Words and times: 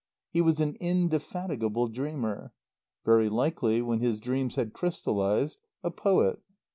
He 0.31 0.41
was 0.41 0.59
an 0.59 0.77
indefatigable 0.79 1.87
dreamer. 1.87 2.53
Very 3.05 3.29
likely 3.29 3.83
when 3.83 3.99
his 3.99 4.19
dreams 4.19 4.55
had 4.55 4.73
crystallized 4.73 5.59
a 5.83 5.91
poet. 5.91 6.39